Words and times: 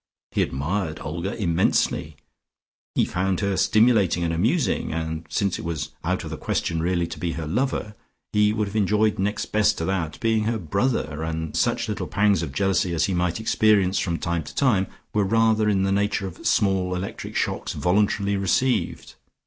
He 0.31 0.41
admired 0.41 0.99
Olga 1.01 1.35
immensely, 1.39 2.15
he 2.95 3.05
found 3.05 3.39
her 3.41 3.55
stimulating 3.55 4.23
and 4.23 4.33
amusing, 4.33 4.91
and 4.91 5.27
since 5.29 5.59
it 5.59 5.61
was 5.63 5.91
out 6.03 6.23
of 6.23 6.31
the 6.31 6.37
question 6.37 6.81
really 6.81 7.05
to 7.05 7.19
be 7.19 7.33
her 7.33 7.45
lover, 7.45 7.93
he 8.33 8.51
would 8.51 8.65
have 8.67 8.75
enjoyed 8.75 9.19
next 9.19 9.51
best 9.51 9.77
to 9.77 9.85
that, 9.85 10.19
being 10.19 10.45
her 10.45 10.57
brother, 10.57 11.21
and 11.21 11.55
such 11.55 11.87
little 11.87 12.07
pangs 12.07 12.41
of 12.41 12.51
jealousy 12.51 12.95
as 12.95 13.05
he 13.05 13.13
might 13.13 13.39
experience 13.39 13.99
from 13.99 14.17
time 14.17 14.43
to 14.45 14.55
time, 14.55 14.87
were 15.13 15.23
rather 15.23 15.69
in 15.69 15.83
the 15.83 15.91
nature 15.91 16.25
of 16.25 16.47
small 16.47 16.95
electric 16.95 17.35
shocks 17.35 17.73
voluntarily 17.73 18.35
received. 18.35 19.13